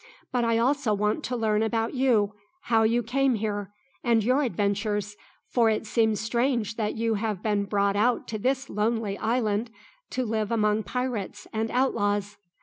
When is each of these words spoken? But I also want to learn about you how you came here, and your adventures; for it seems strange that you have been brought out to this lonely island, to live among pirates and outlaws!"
But 0.31 0.43
I 0.43 0.57
also 0.57 0.95
want 0.95 1.23
to 1.25 1.35
learn 1.35 1.61
about 1.61 1.93
you 1.93 2.33
how 2.61 2.81
you 2.81 3.03
came 3.03 3.35
here, 3.35 3.71
and 4.03 4.23
your 4.23 4.41
adventures; 4.41 5.15
for 5.45 5.69
it 5.69 5.85
seems 5.85 6.19
strange 6.19 6.75
that 6.75 6.95
you 6.95 7.13
have 7.13 7.43
been 7.43 7.65
brought 7.65 7.95
out 7.95 8.27
to 8.29 8.39
this 8.39 8.67
lonely 8.67 9.15
island, 9.19 9.69
to 10.09 10.25
live 10.25 10.51
among 10.51 10.81
pirates 10.81 11.45
and 11.53 11.69
outlaws!" 11.69 12.37